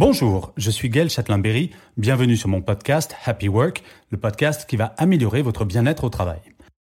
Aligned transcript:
Bonjour, 0.00 0.54
je 0.56 0.70
suis 0.70 0.88
Gaël 0.88 1.10
Châtelain-Berry. 1.10 1.72
Bienvenue 1.98 2.34
sur 2.34 2.48
mon 2.48 2.62
podcast 2.62 3.14
Happy 3.26 3.48
Work, 3.48 3.82
le 4.08 4.16
podcast 4.16 4.64
qui 4.66 4.76
va 4.76 4.94
améliorer 4.96 5.42
votre 5.42 5.66
bien-être 5.66 6.04
au 6.04 6.08
travail. 6.08 6.40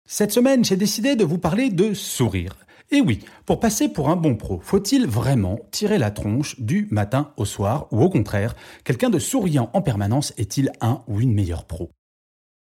Cette 0.06 0.30
semaine, 0.30 0.64
j'ai 0.64 0.76
décidé 0.76 1.16
de 1.16 1.24
vous 1.24 1.38
parler 1.38 1.70
de 1.70 1.92
sourire. 1.92 2.54
Et 2.92 3.00
oui, 3.00 3.18
pour 3.46 3.58
passer 3.58 3.88
pour 3.88 4.10
un 4.10 4.14
bon 4.14 4.36
pro, 4.36 4.60
faut-il 4.62 5.08
vraiment 5.08 5.58
tirer 5.72 5.98
la 5.98 6.12
tronche 6.12 6.60
du 6.60 6.86
matin 6.92 7.32
au 7.36 7.44
soir 7.44 7.88
ou 7.90 8.00
au 8.00 8.10
contraire, 8.10 8.54
quelqu'un 8.84 9.10
de 9.10 9.18
souriant 9.18 9.70
en 9.72 9.82
permanence 9.82 10.32
est-il 10.38 10.70
un 10.80 11.02
ou 11.08 11.20
une 11.20 11.34
meilleure 11.34 11.64
pro? 11.64 11.90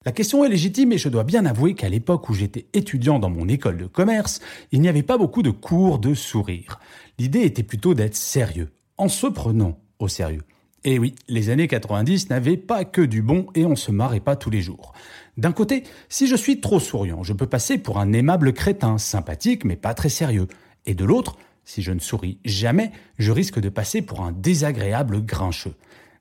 La 0.06 0.12
question 0.12 0.44
est 0.44 0.50
légitime 0.50 0.92
et 0.92 0.98
je 0.98 1.08
dois 1.08 1.24
bien 1.24 1.46
avouer 1.46 1.74
qu'à 1.74 1.88
l'époque 1.88 2.30
où 2.30 2.34
j'étais 2.34 2.68
étudiant 2.74 3.18
dans 3.18 3.30
mon 3.30 3.48
école 3.48 3.78
de 3.78 3.88
commerce, 3.88 4.42
il 4.74 4.82
n'y 4.82 4.90
avait 4.90 5.04
pas 5.04 5.18
beaucoup 5.18 5.42
de 5.42 5.52
cours 5.52 6.00
de 6.00 6.14
sourire. 6.14 6.82
L'idée 7.18 7.44
était 7.44 7.64
plutôt 7.64 7.94
d'être 7.94 8.18
sérieux, 8.18 8.74
en 8.98 9.08
se 9.08 9.28
prenant 9.28 9.80
sérieux. 10.08 10.44
Et 10.86 11.00
oui, 11.00 11.16
les 11.30 11.50
années 11.50 11.68
90 11.68 12.30
n'avaient 12.30 12.58
pas 12.58 12.84
que 12.84 13.02
du 13.02 13.22
bon 13.22 13.48
et 13.56 13.66
on 13.66 13.76
se 13.76 13.92
marrait 13.92 14.20
pas 14.20 14.36
tous 14.36 14.50
les 14.50 14.62
jours. 14.62 14.94
D'un 15.38 15.54
côté, 15.54 15.84
si 16.10 16.28
je 16.28 16.36
suis 16.36 16.60
trop 16.60 16.80
souriant, 16.80 17.24
je 17.24 17.34
peux 17.34 17.48
passer 17.48 17.78
pour 17.78 18.00
un 18.00 18.12
aimable 18.12 18.54
crétin, 18.54 18.98
sympathique 18.98 19.64
mais 19.64 19.78
pas 19.78 19.94
très 19.94 20.10
sérieux. 20.10 20.48
Et 20.86 20.94
de 20.94 21.06
l'autre, 21.06 21.38
si 21.64 21.82
je 21.82 21.92
ne 21.92 22.00
souris 22.00 22.40
jamais, 22.44 22.92
je 23.18 23.32
risque 23.32 23.60
de 23.60 23.70
passer 23.70 24.02
pour 24.02 24.22
un 24.22 24.34
désagréable 24.34 25.26
grincheux. 25.26 25.76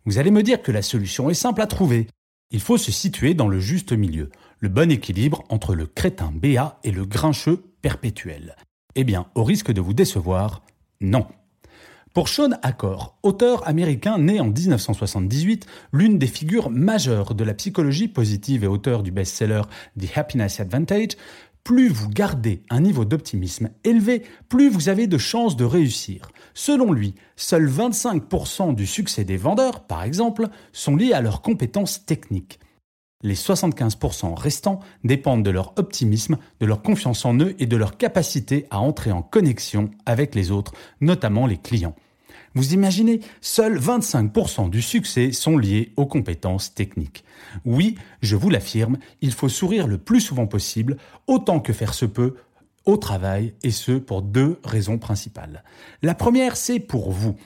Vous 0.05 0.19
allez 0.19 0.31
me 0.31 0.43
dire 0.43 0.63
que 0.63 0.73
la 0.73 0.83
solution 0.83 1.29
est 1.31 1.35
simple 1.35 1.61
à 1.61 1.67
trouver. 1.67 2.07
Il 2.51 2.61
faut 2.61 2.79
se 2.79 2.93
situer 2.93 3.35
dans 3.35 3.49
le 3.49 3.59
juste 3.59 3.93
milieu, 3.93 4.31
le 4.59 4.69
bon 4.69 4.91
équilibre 4.91 5.43
entre 5.49 5.75
le 5.75 5.87
crétin 5.87 6.31
béat 6.33 6.79
et 6.85 6.93
le 6.93 7.05
grincheux 7.05 7.65
perpétuel. 7.83 8.57
Eh 8.95 9.05
bien, 9.05 9.27
au 9.35 9.43
risque 9.43 9.73
de 9.73 9.81
vous 9.81 9.95
décevoir, 9.95 10.63
non. 11.01 11.27
Pour 12.13 12.29
Sean 12.29 12.51
Accor, 12.61 13.17
auteur 13.23 13.67
américain 13.67 14.19
né 14.19 14.39
en 14.39 14.45
1978, 14.45 15.65
l'une 15.95 16.19
des 16.19 16.27
figures 16.27 16.69
majeures 16.69 17.35
de 17.35 17.43
la 17.43 17.55
psychologie 17.55 18.07
positive 18.07 18.65
et 18.65 18.67
auteur 18.67 19.03
du 19.03 19.11
best-seller 19.11 19.63
The 19.99 20.19
Happiness 20.19 20.61
Advantage, 20.61 21.13
plus 21.65 21.89
vous 21.89 22.11
gardez 22.11 22.65
un 22.69 22.81
niveau 22.81 23.07
d'optimisme 23.07 23.71
élevé, 23.83 24.25
plus 24.51 24.69
vous 24.69 24.91
avez 24.91 25.07
de 25.07 25.17
chances 25.17 25.57
de 25.57 25.65
réussir. 25.65 26.31
Selon 26.53 26.93
lui, 26.93 27.15
seuls 27.37 27.71
25% 27.71 28.75
du 28.75 28.87
succès 28.87 29.25
des 29.25 29.39
vendeurs, 29.39 29.87
par 29.87 30.03
exemple, 30.03 30.49
sont 30.73 30.97
liés 30.97 31.15
à 31.15 31.23
leurs 31.23 31.41
compétences 31.41 32.05
techniques. 32.05 32.61
Les 33.23 33.35
75% 33.35 34.35
restants 34.35 34.81
dépendent 35.05 35.45
de 35.45 35.51
leur 35.51 35.73
optimisme, 35.77 36.39
de 36.61 36.67
leur 36.67 36.83
confiance 36.83 37.25
en 37.25 37.39
eux 37.39 37.55
et 37.59 37.67
de 37.67 37.77
leur 37.77 37.97
capacité 37.97 38.67
à 38.71 38.81
entrer 38.81 39.13
en 39.13 39.23
connexion 39.23 39.91
avec 40.07 40.35
les 40.35 40.51
autres, 40.51 40.73
notamment 41.01 41.47
les 41.47 41.59
clients. 41.59 41.95
Vous 42.55 42.75
imaginez, 42.75 43.21
seuls 43.41 43.79
25% 43.79 44.69
du 44.69 44.83
succès 44.83 45.33
sont 45.33 45.57
liés 45.57 45.93
aux 45.97 46.07
compétences 46.07 46.75
techniques. 46.75 47.25
Oui, 47.65 47.97
je 48.21 48.37
vous 48.37 48.51
l'affirme, 48.51 48.99
il 49.23 49.33
faut 49.33 49.49
sourire 49.49 49.87
le 49.87 49.99
plus 49.99 50.21
souvent 50.21 50.47
possible, 50.47 50.99
autant 51.27 51.61
que 51.61 51.73
faire 51.73 51.95
se 51.95 52.05
peut, 52.05 52.35
au 52.85 52.97
travail, 52.97 53.55
et 53.63 53.71
ce 53.71 53.93
pour 53.93 54.23
deux 54.23 54.59
raisons 54.65 54.99
principales. 54.99 55.63
La 56.03 56.15
première, 56.15 56.57
c'est 56.57 56.81
pour 56.81 57.13
vous. 57.13 57.37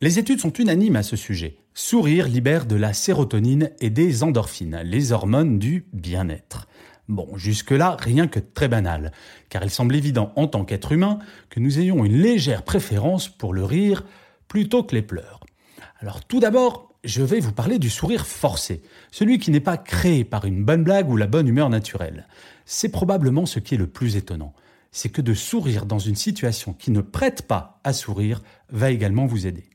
Les 0.00 0.18
études 0.18 0.40
sont 0.40 0.52
unanimes 0.52 0.96
à 0.96 1.02
ce 1.02 1.16
sujet. 1.16 1.61
Sourire 1.74 2.28
libère 2.28 2.66
de 2.66 2.76
la 2.76 2.92
sérotonine 2.92 3.70
et 3.80 3.88
des 3.88 4.22
endorphines, 4.22 4.82
les 4.84 5.12
hormones 5.12 5.58
du 5.58 5.86
bien-être. 5.94 6.68
Bon, 7.08 7.26
jusque-là, 7.38 7.96
rien 7.98 8.28
que 8.28 8.40
très 8.40 8.68
banal, 8.68 9.10
car 9.48 9.64
il 9.64 9.70
semble 9.70 9.96
évident 9.96 10.34
en 10.36 10.48
tant 10.48 10.66
qu'être 10.66 10.92
humain 10.92 11.18
que 11.48 11.60
nous 11.60 11.78
ayons 11.78 12.04
une 12.04 12.18
légère 12.18 12.62
préférence 12.62 13.30
pour 13.30 13.54
le 13.54 13.64
rire, 13.64 14.04
plutôt 14.48 14.82
que 14.82 14.94
les 14.94 15.00
pleurs. 15.00 15.40
Alors 16.00 16.22
tout 16.22 16.40
d'abord, 16.40 16.92
je 17.04 17.22
vais 17.22 17.40
vous 17.40 17.52
parler 17.52 17.78
du 17.78 17.88
sourire 17.88 18.26
forcé, 18.26 18.82
celui 19.10 19.38
qui 19.38 19.50
n'est 19.50 19.58
pas 19.58 19.78
créé 19.78 20.24
par 20.24 20.44
une 20.44 20.66
bonne 20.66 20.84
blague 20.84 21.08
ou 21.08 21.16
la 21.16 21.26
bonne 21.26 21.48
humeur 21.48 21.70
naturelle. 21.70 22.28
C'est 22.66 22.90
probablement 22.90 23.46
ce 23.46 23.60
qui 23.60 23.76
est 23.76 23.78
le 23.78 23.86
plus 23.86 24.16
étonnant. 24.16 24.52
C'est 24.90 25.08
que 25.08 25.22
de 25.22 25.32
sourire 25.32 25.86
dans 25.86 25.98
une 25.98 26.16
situation 26.16 26.74
qui 26.74 26.90
ne 26.90 27.00
prête 27.00 27.46
pas 27.46 27.80
à 27.82 27.94
sourire 27.94 28.42
va 28.68 28.90
également 28.90 29.24
vous 29.24 29.46
aider. 29.46 29.70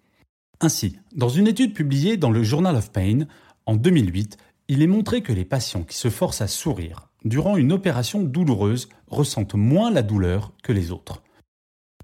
Ainsi, 0.60 0.98
dans 1.16 1.30
une 1.30 1.48
étude 1.48 1.76
publiée 1.76 2.18
dans 2.18 2.32
le 2.32 2.42
Journal 2.42 2.76
of 2.76 2.92
Pain 2.92 3.28
en 3.68 3.76
2008, 3.76 4.38
il 4.70 4.82
est 4.82 4.88
montré 4.88 5.22
que 5.22 5.32
les 5.32 5.46
patients 5.46 5.84
qui 5.84 5.96
se 5.96 6.10
forcent 6.10 6.42
à 6.42 6.48
sourire 6.48 7.10
durant 7.26 7.58
une 7.58 7.72
opération 7.72 8.24
douloureuse 8.24 8.90
ressentent 9.08 9.54
moins 9.54 9.92
la 9.92 10.02
douleur 10.02 10.54
que 10.64 10.74
les 10.74 10.92
autres. 10.92 11.22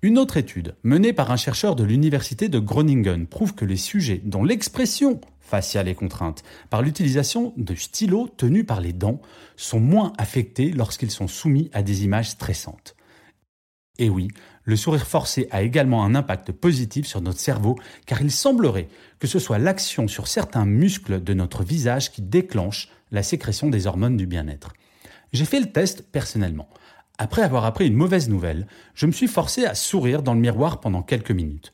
Une 0.03 0.19
autre 0.19 0.37
étude, 0.37 0.75
menée 0.83 1.13
par 1.13 1.31
un 1.31 1.37
chercheur 1.37 1.75
de 1.75 1.83
l'université 1.83 2.47
de 2.47 2.59
Groningen, 2.59 3.25
prouve 3.25 3.55
que 3.55 3.65
les 3.65 3.77
sujets 3.77 4.21
dont 4.23 4.43
l'expression 4.43 5.19
faciale 5.39 5.87
est 5.87 5.95
contrainte 5.95 6.43
par 6.69 6.81
l'utilisation 6.81 7.53
de 7.57 7.73
stylos 7.73 8.27
tenus 8.37 8.65
par 8.65 8.81
les 8.81 8.93
dents 8.93 9.21
sont 9.55 9.79
moins 9.79 10.13
affectés 10.17 10.71
lorsqu'ils 10.71 11.11
sont 11.11 11.27
soumis 11.27 11.69
à 11.73 11.81
des 11.81 12.03
images 12.03 12.31
stressantes. 12.31 12.95
Et 13.99 14.09
oui, 14.09 14.29
le 14.63 14.75
sourire 14.75 15.05
forcé 15.05 15.47
a 15.51 15.61
également 15.61 16.03
un 16.03 16.15
impact 16.15 16.51
positif 16.51 17.05
sur 17.05 17.21
notre 17.21 17.39
cerveau 17.39 17.77
car 18.05 18.21
il 18.21 18.31
semblerait 18.31 18.87
que 19.19 19.27
ce 19.27 19.39
soit 19.39 19.59
l'action 19.59 20.07
sur 20.07 20.27
certains 20.27 20.65
muscles 20.65 21.23
de 21.23 21.33
notre 21.33 21.63
visage 21.63 22.11
qui 22.11 22.21
déclenche 22.21 22.89
la 23.11 23.23
sécrétion 23.23 23.69
des 23.69 23.85
hormones 23.85 24.17
du 24.17 24.25
bien-être. 24.25 24.73
J'ai 25.31 25.45
fait 25.45 25.59
le 25.59 25.71
test 25.71 26.03
personnellement. 26.11 26.69
Après 27.19 27.43
avoir 27.43 27.65
appris 27.65 27.87
une 27.87 27.93
mauvaise 27.93 28.29
nouvelle, 28.29 28.67
je 28.95 29.05
me 29.05 29.11
suis 29.11 29.27
forcé 29.27 29.65
à 29.65 29.75
sourire 29.75 30.23
dans 30.23 30.33
le 30.33 30.39
miroir 30.39 30.79
pendant 30.79 31.03
quelques 31.03 31.31
minutes. 31.31 31.73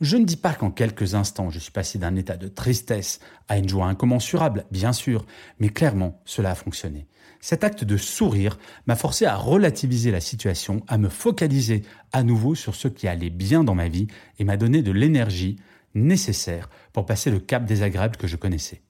Je 0.00 0.18
ne 0.18 0.24
dis 0.24 0.36
pas 0.36 0.52
qu'en 0.52 0.70
quelques 0.70 1.14
instants 1.14 1.50
je 1.50 1.58
suis 1.58 1.72
passé 1.72 1.98
d'un 1.98 2.16
état 2.16 2.36
de 2.36 2.48
tristesse 2.48 3.20
à 3.48 3.56
une 3.56 3.68
joie 3.68 3.86
incommensurable, 3.86 4.66
bien 4.70 4.92
sûr, 4.92 5.24
mais 5.58 5.70
clairement 5.70 6.20
cela 6.24 6.50
a 6.50 6.54
fonctionné. 6.54 7.06
Cet 7.40 7.64
acte 7.64 7.84
de 7.84 7.96
sourire 7.96 8.58
m'a 8.86 8.96
forcé 8.96 9.24
à 9.24 9.36
relativiser 9.36 10.10
la 10.10 10.20
situation, 10.20 10.82
à 10.88 10.98
me 10.98 11.08
focaliser 11.08 11.82
à 12.12 12.22
nouveau 12.22 12.54
sur 12.54 12.74
ce 12.74 12.88
qui 12.88 13.08
allait 13.08 13.30
bien 13.30 13.64
dans 13.64 13.74
ma 13.74 13.88
vie 13.88 14.06
et 14.38 14.44
m'a 14.44 14.56
donné 14.56 14.82
de 14.82 14.92
l'énergie 14.92 15.56
nécessaire 15.94 16.68
pour 16.92 17.06
passer 17.06 17.30
le 17.30 17.38
cap 17.38 17.64
désagréable 17.64 18.16
que 18.16 18.26
je 18.26 18.36
connaissais. 18.36 18.82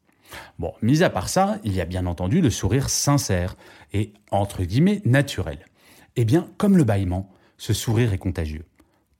Bon, 0.58 0.72
mis 0.82 1.02
à 1.02 1.10
part 1.10 1.28
ça, 1.28 1.58
il 1.62 1.72
y 1.72 1.80
a 1.80 1.84
bien 1.84 2.06
entendu 2.06 2.40
le 2.40 2.50
sourire 2.50 2.88
sincère 2.88 3.56
et 3.92 4.12
entre 4.32 4.64
guillemets 4.64 5.02
naturel. 5.04 5.58
Eh 6.16 6.24
bien, 6.24 6.48
comme 6.56 6.76
le 6.76 6.84
bâillement, 6.84 7.30
ce 7.58 7.72
sourire 7.72 8.12
est 8.12 8.18
contagieux. 8.18 8.64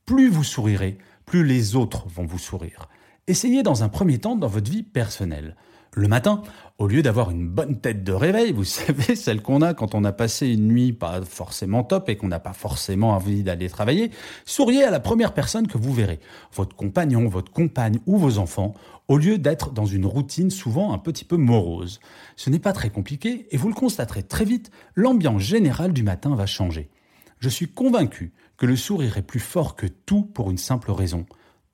Plus 0.04 0.28
vous 0.28 0.44
sourirez, 0.44 0.98
plus 1.26 1.44
les 1.44 1.74
autres 1.74 2.06
vont 2.08 2.24
vous 2.24 2.38
sourire. 2.38 2.88
Essayez 3.26 3.64
dans 3.64 3.82
un 3.82 3.88
premier 3.88 4.18
temps 4.18 4.36
dans 4.36 4.46
votre 4.46 4.70
vie 4.70 4.84
personnelle. 4.84 5.56
Le 5.92 6.06
matin, 6.06 6.42
au 6.78 6.86
lieu 6.86 7.02
d'avoir 7.02 7.32
une 7.32 7.48
bonne 7.48 7.80
tête 7.80 8.04
de 8.04 8.12
réveil, 8.12 8.52
vous 8.52 8.64
savez, 8.64 9.16
celle 9.16 9.42
qu'on 9.42 9.60
a 9.60 9.74
quand 9.74 9.96
on 9.96 10.04
a 10.04 10.12
passé 10.12 10.46
une 10.46 10.68
nuit 10.68 10.92
pas 10.92 11.22
forcément 11.22 11.82
top 11.82 12.08
et 12.08 12.16
qu'on 12.16 12.28
n'a 12.28 12.38
pas 12.38 12.52
forcément 12.52 13.10
envie 13.10 13.42
d'aller 13.42 13.68
travailler, 13.68 14.12
souriez 14.44 14.84
à 14.84 14.92
la 14.92 15.00
première 15.00 15.34
personne 15.34 15.66
que 15.66 15.78
vous 15.78 15.92
verrez, 15.92 16.20
votre 16.54 16.76
compagnon, 16.76 17.26
votre 17.26 17.50
compagne 17.50 17.98
ou 18.06 18.18
vos 18.18 18.38
enfants, 18.38 18.74
au 19.08 19.18
lieu 19.18 19.36
d'être 19.36 19.72
dans 19.72 19.86
une 19.86 20.06
routine 20.06 20.50
souvent 20.50 20.92
un 20.92 20.98
petit 20.98 21.24
peu 21.24 21.36
morose. 21.36 21.98
Ce 22.36 22.50
n'est 22.50 22.60
pas 22.60 22.72
très 22.72 22.90
compliqué 22.90 23.48
et 23.50 23.56
vous 23.56 23.68
le 23.68 23.74
constaterez 23.74 24.22
très 24.22 24.44
vite, 24.44 24.70
l'ambiance 24.94 25.42
générale 25.42 25.92
du 25.92 26.04
matin 26.04 26.36
va 26.36 26.46
changer. 26.46 26.88
Je 27.38 27.48
suis 27.48 27.68
convaincu 27.68 28.32
que 28.56 28.66
le 28.66 28.76
sourire 28.76 29.18
est 29.18 29.22
plus 29.22 29.40
fort 29.40 29.76
que 29.76 29.86
tout 29.86 30.22
pour 30.22 30.50
une 30.50 30.58
simple 30.58 30.90
raison. 30.90 31.26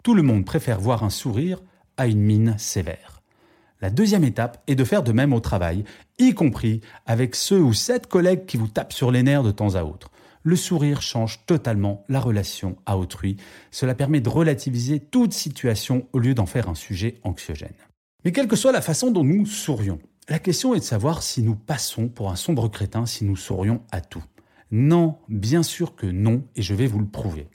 Tout 0.03 0.15
le 0.15 0.23
monde 0.23 0.45
préfère 0.45 0.81
voir 0.81 1.05
un 1.05 1.11
sourire 1.11 1.63
à 1.97 2.07
une 2.07 2.21
mine 2.21 2.57
sévère. 2.59 3.23
La 3.81 3.91
deuxième 3.91 4.25
étape 4.25 4.63
est 4.67 4.75
de 4.75 4.85
faire 4.85 5.03
de 5.03 5.13
même 5.13 5.33
au 5.33 5.41
travail, 5.41 5.85
y 6.19 6.35
compris 6.35 6.81
avec 7.07 7.35
ceux 7.35 7.61
ou 7.61 7.73
sept 7.73 8.07
collègues 8.07 8.47
qui 8.47 8.57
vous 8.57 8.69
tapent 8.69 8.93
sur 8.93 9.11
les 9.11 9.23
nerfs 9.23 9.43
de 9.43 9.51
temps 9.51 9.75
à 9.75 9.83
autre 9.83 10.11
le 10.43 10.57
sourire 10.57 11.03
change 11.03 11.45
totalement 11.47 12.05
la 12.09 12.21
relation 12.21 12.77
à 12.87 12.99
autrui. 12.99 13.37
Cela 13.71 13.95
permet 13.95 14.21
de 14.21 14.29
relativiser 14.29 15.01
toute 15.01 15.33
situation 15.33 16.07
au 16.13 16.19
lieu 16.19 16.35
d'en 16.35 16.47
faire 16.47 16.69
un 16.69 16.75
sujet 16.75 17.21
anxiogène. 17.23 17.75
Mais 18.25 18.33
quelle 18.33 18.49
que 18.49 18.57
soit 18.57 18.73
la 18.73 18.83
façon 18.83 19.11
dont 19.11 19.25
nous 19.25 19.47
sourions, 19.47 19.99
La 20.29 20.39
question 20.39 20.75
est 20.75 20.81
de 20.81 20.85
savoir 20.85 21.23
si 21.23 21.43
nous 21.43 21.57
passons 21.57 22.09
pour 22.09 22.31
un 22.31 22.37
sombre 22.37 22.69
crétin 22.69 23.07
si 23.07 23.25
nous 23.25 23.37
sourions 23.37 23.83
à 23.91 24.01
tout. 24.01 24.23
Non, 24.73 25.19
bien 25.29 25.63
sûr 25.63 25.95
que 25.95 26.07
non, 26.07 26.45
et 26.57 26.63
je 26.63 26.75
vais 26.75 26.87
vous 26.87 26.99
le 26.99 27.07
prouver. 27.07 27.47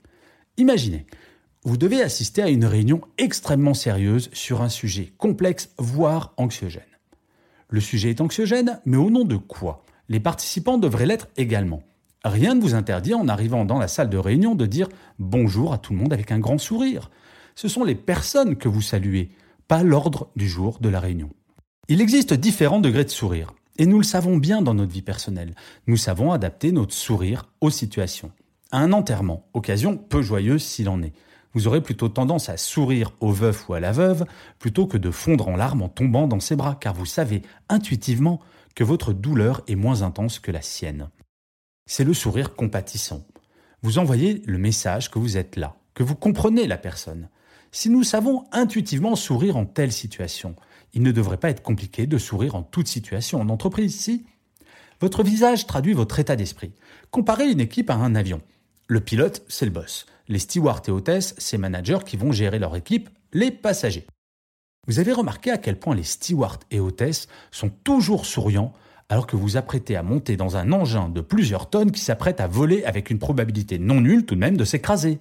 Imaginez, 0.56 1.04
vous 1.64 1.76
devez 1.76 2.00
assister 2.00 2.42
à 2.42 2.48
une 2.48 2.64
réunion 2.64 3.00
extrêmement 3.18 3.74
sérieuse 3.74 4.30
sur 4.32 4.62
un 4.62 4.68
sujet 4.68 5.12
complexe, 5.18 5.70
voire 5.78 6.32
anxiogène. 6.36 6.82
Le 7.68 7.80
sujet 7.80 8.10
est 8.10 8.20
anxiogène, 8.20 8.80
mais 8.86 8.96
au 8.96 9.10
nom 9.10 9.24
de 9.24 9.36
quoi? 9.36 9.84
Les 10.08 10.20
participants 10.20 10.78
devraient 10.78 11.06
l'être 11.06 11.28
également. 11.36 11.82
Rien 12.24 12.54
ne 12.54 12.60
vous 12.60 12.74
interdit 12.74 13.14
en 13.14 13.26
arrivant 13.26 13.64
dans 13.64 13.78
la 13.78 13.88
salle 13.88 14.10
de 14.10 14.16
réunion 14.16 14.54
de 14.54 14.66
dire 14.66 14.88
bonjour 15.18 15.72
à 15.72 15.78
tout 15.78 15.92
le 15.92 15.98
monde 15.98 16.12
avec 16.12 16.30
un 16.30 16.38
grand 16.38 16.58
sourire. 16.58 17.10
Ce 17.56 17.66
sont 17.66 17.82
les 17.82 17.96
personnes 17.96 18.56
que 18.56 18.68
vous 18.68 18.80
saluez, 18.80 19.30
pas 19.66 19.82
l'ordre 19.82 20.30
du 20.36 20.48
jour 20.48 20.78
de 20.80 20.88
la 20.88 21.00
réunion. 21.00 21.30
Il 21.88 22.00
existe 22.00 22.32
différents 22.32 22.80
degrés 22.80 23.04
de 23.04 23.10
sourire, 23.10 23.54
et 23.78 23.86
nous 23.86 23.98
le 23.98 24.04
savons 24.04 24.36
bien 24.36 24.60
dans 24.60 24.74
notre 24.74 24.92
vie 24.92 25.02
personnelle. 25.02 25.54
Nous 25.86 25.96
savons 25.96 26.32
adapter 26.32 26.72
notre 26.72 26.94
sourire 26.94 27.48
aux 27.60 27.70
situations. 27.70 28.32
À 28.70 28.78
un 28.78 28.92
enterrement, 28.92 29.48
occasion 29.54 29.96
peu 29.96 30.20
joyeuse 30.20 30.62
s'il 30.62 30.88
en 30.88 31.02
est, 31.02 31.14
vous 31.54 31.66
aurez 31.66 31.80
plutôt 31.80 32.08
tendance 32.08 32.48
à 32.48 32.56
sourire 32.56 33.12
au 33.20 33.32
veuf 33.32 33.68
ou 33.68 33.74
à 33.74 33.80
la 33.80 33.92
veuve 33.92 34.26
plutôt 34.58 34.86
que 34.86 34.98
de 34.98 35.10
fondre 35.10 35.48
en 35.48 35.56
larmes 35.56 35.82
en 35.82 35.88
tombant 35.88 36.26
dans 36.28 36.40
ses 36.40 36.56
bras, 36.56 36.76
car 36.78 36.94
vous 36.94 37.06
savez 37.06 37.42
intuitivement 37.68 38.40
que 38.74 38.84
votre 38.84 39.12
douleur 39.12 39.62
est 39.66 39.74
moins 39.74 40.02
intense 40.02 40.38
que 40.38 40.52
la 40.52 40.62
sienne. 40.62 41.08
C'est 41.86 42.04
le 42.04 42.14
sourire 42.14 42.54
compatissant. 42.54 43.26
Vous 43.82 43.98
envoyez 43.98 44.42
le 44.44 44.58
message 44.58 45.10
que 45.10 45.18
vous 45.18 45.36
êtes 45.36 45.56
là, 45.56 45.76
que 45.94 46.02
vous 46.02 46.14
comprenez 46.14 46.66
la 46.66 46.76
personne. 46.76 47.28
Si 47.72 47.90
nous 47.90 48.02
savons 48.02 48.44
intuitivement 48.52 49.16
sourire 49.16 49.56
en 49.56 49.64
telle 49.64 49.92
situation, 49.92 50.54
il 50.94 51.02
ne 51.02 51.12
devrait 51.12 51.36
pas 51.36 51.50
être 51.50 51.62
compliqué 51.62 52.06
de 52.06 52.18
sourire 52.18 52.54
en 52.54 52.62
toute 52.62 52.88
situation 52.88 53.40
en 53.40 53.48
entreprise, 53.48 53.98
si 53.98 54.24
Votre 55.00 55.22
visage 55.22 55.66
traduit 55.66 55.92
votre 55.92 56.18
état 56.18 56.36
d'esprit. 56.36 56.72
Comparez 57.10 57.50
une 57.50 57.60
équipe 57.60 57.90
à 57.90 57.94
un 57.94 58.14
avion. 58.14 58.40
Le 58.86 59.00
pilote, 59.00 59.44
c'est 59.48 59.66
le 59.66 59.70
boss. 59.70 60.06
Les 60.28 60.38
stewards 60.38 60.82
et 60.88 60.90
hôtesses, 60.90 61.34
c'est 61.38 61.58
managers 61.58 62.00
qui 62.04 62.16
vont 62.16 62.32
gérer 62.32 62.58
leur 62.58 62.74
équipe, 62.76 63.08
les 63.32 63.50
passagers. 63.50 64.06
Vous 64.86 64.98
avez 64.98 65.12
remarqué 65.12 65.50
à 65.50 65.58
quel 65.58 65.78
point 65.78 65.94
les 65.94 66.02
stewards 66.02 66.60
et 66.70 66.80
hôtesses 66.80 67.28
sont 67.50 67.68
toujours 67.68 68.24
souriants 68.26 68.72
alors 69.10 69.26
que 69.26 69.36
vous 69.36 69.56
apprêtez 69.56 69.96
à 69.96 70.02
monter 70.02 70.36
dans 70.36 70.56
un 70.56 70.72
engin 70.72 71.08
de 71.08 71.20
plusieurs 71.20 71.70
tonnes 71.70 71.92
qui 71.92 72.00
s'apprête 72.00 72.40
à 72.40 72.46
voler 72.46 72.84
avec 72.84 73.10
une 73.10 73.18
probabilité 73.18 73.78
non 73.78 74.00
nulle 74.00 74.26
tout 74.26 74.34
de 74.34 74.40
même 74.40 74.56
de 74.56 74.64
s'écraser. 74.64 75.18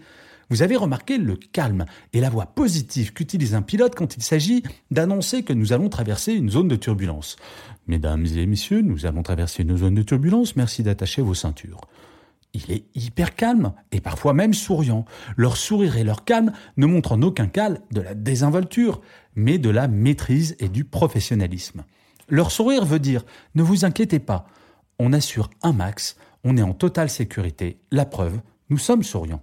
Vous 0.49 0.61
avez 0.61 0.75
remarqué 0.75 1.17
le 1.17 1.35
calme 1.35 1.85
et 2.13 2.21
la 2.21 2.29
voix 2.29 2.45
positive 2.45 3.13
qu'utilise 3.13 3.55
un 3.55 3.61
pilote 3.61 3.95
quand 3.95 4.15
il 4.15 4.23
s'agit 4.23 4.63
d'annoncer 4.91 5.43
que 5.43 5.53
nous 5.53 5.73
allons 5.73 5.89
traverser 5.89 6.33
une 6.33 6.49
zone 6.49 6.67
de 6.67 6.75
turbulence. 6.75 7.35
Mesdames 7.87 8.25
et 8.25 8.45
messieurs, 8.45 8.81
nous 8.81 9.05
allons 9.05 9.23
traverser 9.23 9.63
une 9.63 9.77
zone 9.77 9.95
de 9.95 10.03
turbulence, 10.03 10.55
merci 10.55 10.83
d'attacher 10.83 11.21
vos 11.21 11.33
ceintures 11.33 11.81
il 12.57 12.71
est 12.71 12.85
hyper 12.95 13.35
calme 13.35 13.73
et 13.91 14.01
parfois 14.01 14.33
même 14.33 14.53
souriant. 14.53 15.05
Leur 15.35 15.57
sourire 15.57 15.97
et 15.97 16.03
leur 16.03 16.25
calme 16.25 16.51
ne 16.77 16.85
montrent 16.85 17.13
en 17.13 17.21
aucun 17.21 17.47
cas 17.47 17.69
de 17.69 18.01
la 18.01 18.13
désinvolture, 18.13 19.01
mais 19.35 19.57
de 19.57 19.69
la 19.69 19.87
maîtrise 19.87 20.55
et 20.59 20.69
du 20.69 20.83
professionnalisme. 20.83 21.83
Leur 22.29 22.51
sourire 22.51 22.85
veut 22.85 22.99
dire 22.99 23.23
ne 23.55 23.63
vous 23.63 23.85
inquiétez 23.85 24.19
pas, 24.19 24.47
on 24.99 25.13
assure 25.13 25.49
un 25.61 25.73
max, 25.73 26.17
on 26.43 26.57
est 26.57 26.63
en 26.63 26.73
totale 26.73 27.09
sécurité. 27.09 27.79
La 27.91 28.05
preuve, 28.05 28.39
nous 28.69 28.77
sommes 28.77 29.03
souriants. 29.03 29.41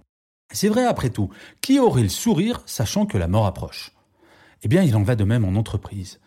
C'est 0.55 0.69
vrai 0.69 0.85
après 0.85 1.09
tout, 1.09 1.29
qui 1.59 1.79
aurait 1.79 2.01
le 2.01 2.07
sourire 2.07 2.63
sachant 2.65 3.05
que 3.05 3.17
la 3.17 3.27
mort 3.27 3.45
approche? 3.45 3.91
Eh 4.63 4.69
bien, 4.69 4.83
il 4.83 4.95
en 4.95 5.03
va 5.03 5.17
de 5.17 5.25
même 5.25 5.43
en 5.43 5.59
entreprise. 5.59 6.21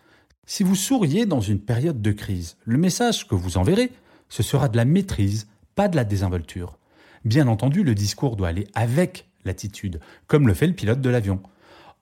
Si 0.45 0.63
vous 0.63 0.75
souriez 0.75 1.25
dans 1.25 1.41
une 1.41 1.61
période 1.61 2.03
de 2.03 2.13
crise, 2.13 2.59
le 2.67 2.77
message 2.77 3.27
que 3.27 3.35
vous 3.35 3.57
enverrez, 3.57 3.91
ce 4.29 4.43
sera 4.43 4.69
de 4.69 4.77
la 4.77 4.85
maîtrise, 4.85 5.49
pas 5.75 5.89
de 5.89 5.97
la 5.97 6.05
désinvolture. 6.05 6.77
Bien 7.25 7.49
entendu, 7.49 7.83
le 7.83 7.95
discours 7.95 8.37
doit 8.37 8.49
aller 8.49 8.67
avec 8.75 9.31
l'attitude, 9.47 9.99
comme 10.27 10.47
le 10.47 10.53
fait 10.53 10.67
le 10.67 10.75
pilote 10.75 11.01
de 11.01 11.09
l'avion. 11.09 11.41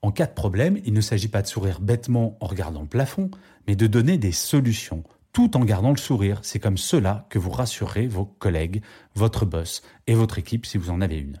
En 0.01 0.11
cas 0.11 0.25
de 0.25 0.33
problème, 0.33 0.81
il 0.83 0.91
ne 0.91 0.99
s'agit 0.99 1.29
pas 1.29 1.41
de 1.41 1.47
sourire 1.47 1.79
bêtement 1.79 2.37
en 2.41 2.47
regardant 2.47 2.81
le 2.81 2.87
plafond, 2.87 3.31
mais 3.69 3.77
de 3.77 3.87
donner 3.87 4.17
des 4.17 4.33
solutions, 4.33 5.05
tout 5.31 5.55
en 5.55 5.63
gardant 5.63 5.91
le 5.91 5.97
sourire. 5.97 6.41
C'est 6.43 6.59
comme 6.59 6.77
cela 6.77 7.25
que 7.29 7.39
vous 7.39 7.51
rassurerez 7.51 8.07
vos 8.07 8.25
collègues, 8.25 8.83
votre 9.15 9.45
boss 9.45 9.81
et 10.07 10.13
votre 10.13 10.39
équipe 10.39 10.65
si 10.65 10.77
vous 10.77 10.89
en 10.89 10.99
avez 10.99 11.19
une. 11.19 11.39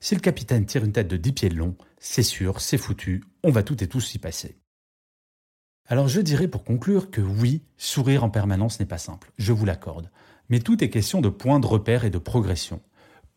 Si 0.00 0.14
le 0.14 0.20
capitaine 0.20 0.66
tire 0.66 0.84
une 0.84 0.92
tête 0.92 1.08
de 1.08 1.16
10 1.16 1.32
pieds 1.32 1.48
de 1.48 1.56
long, 1.56 1.76
c'est 1.98 2.22
sûr, 2.22 2.60
c'est 2.60 2.78
foutu, 2.78 3.24
on 3.42 3.50
va 3.50 3.62
tout 3.62 3.82
et 3.82 3.88
tous 3.88 4.14
y 4.14 4.18
passer. 4.18 4.56
Alors 5.86 6.08
je 6.08 6.20
dirais 6.20 6.48
pour 6.48 6.64
conclure 6.64 7.10
que 7.10 7.20
oui, 7.20 7.62
sourire 7.76 8.24
en 8.24 8.30
permanence 8.30 8.78
n'est 8.78 8.86
pas 8.86 8.98
simple, 8.98 9.32
je 9.38 9.52
vous 9.52 9.64
l'accorde 9.64 10.10
mais 10.48 10.60
tout 10.60 10.82
est 10.82 10.90
question 10.90 11.20
de 11.20 11.28
points 11.28 11.60
de 11.60 11.66
repère 11.66 12.04
et 12.04 12.10
de 12.10 12.18
progression. 12.18 12.80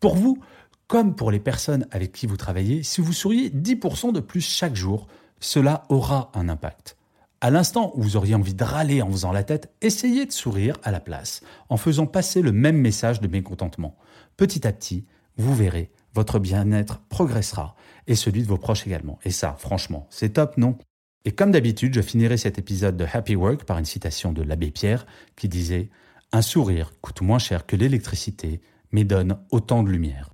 Pour 0.00 0.16
vous, 0.16 0.38
comme 0.86 1.14
pour 1.14 1.30
les 1.30 1.40
personnes 1.40 1.86
avec 1.90 2.12
qui 2.12 2.26
vous 2.26 2.36
travaillez, 2.36 2.82
si 2.82 3.00
vous 3.00 3.12
souriez 3.12 3.50
10% 3.50 4.12
de 4.12 4.20
plus 4.20 4.40
chaque 4.40 4.74
jour, 4.74 5.06
cela 5.40 5.84
aura 5.88 6.30
un 6.34 6.48
impact. 6.48 6.96
À 7.40 7.50
l'instant 7.50 7.92
où 7.94 8.02
vous 8.02 8.16
auriez 8.16 8.34
envie 8.34 8.54
de 8.54 8.64
râler 8.64 9.02
en 9.02 9.10
faisant 9.10 9.32
la 9.32 9.42
tête, 9.42 9.72
essayez 9.80 10.26
de 10.26 10.32
sourire 10.32 10.78
à 10.84 10.90
la 10.90 11.00
place, 11.00 11.42
en 11.68 11.76
faisant 11.76 12.06
passer 12.06 12.40
le 12.40 12.52
même 12.52 12.76
message 12.76 13.20
de 13.20 13.26
mécontentement. 13.26 13.96
Petit 14.36 14.66
à 14.66 14.72
petit, 14.72 15.06
vous 15.36 15.54
verrez, 15.54 15.90
votre 16.14 16.38
bien-être 16.38 17.00
progressera, 17.08 17.74
et 18.06 18.14
celui 18.14 18.42
de 18.42 18.48
vos 18.48 18.58
proches 18.58 18.86
également. 18.86 19.18
Et 19.24 19.30
ça, 19.30 19.56
franchement, 19.58 20.06
c'est 20.10 20.34
top, 20.34 20.56
non? 20.56 20.76
Et 21.24 21.32
comme 21.32 21.52
d'habitude, 21.52 21.94
je 21.94 22.00
finirai 22.00 22.36
cet 22.36 22.58
épisode 22.58 22.96
de 22.96 23.06
Happy 23.10 23.36
Work 23.36 23.64
par 23.64 23.78
une 23.78 23.84
citation 23.84 24.32
de 24.32 24.42
l'abbé 24.42 24.70
Pierre 24.70 25.06
qui 25.36 25.48
disait 25.48 25.88
un 26.32 26.42
sourire 26.42 26.92
coûte 27.00 27.20
moins 27.20 27.38
cher 27.38 27.66
que 27.66 27.76
l'électricité, 27.76 28.60
mais 28.90 29.04
donne 29.04 29.38
autant 29.50 29.82
de 29.82 29.90
lumière. 29.90 30.30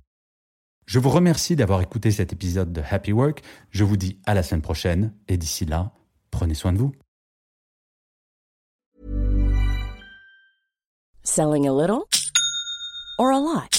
Je 0.87 0.97
vous 0.97 1.09
remercie 1.09 1.55
d'avoir 1.55 1.81
écouté 1.81 2.09
cet 2.09 2.33
épisode 2.33 2.73
de 2.73 2.81
Happy 2.89 3.11
Work. 3.11 3.43
Je 3.69 3.83
vous 3.83 3.97
dis 3.97 4.19
à 4.25 4.33
la 4.33 4.41
semaine 4.41 4.63
prochaine 4.63 5.13
et 5.27 5.37
d'ici 5.37 5.65
là, 5.65 5.91
prenez 6.31 6.55
soin 6.55 6.73
de 6.73 6.79
vous. 6.79 6.91
Selling 11.23 11.67
a 11.67 11.71
little 11.71 12.01
or 13.19 13.31
a 13.31 13.39
lot? 13.39 13.78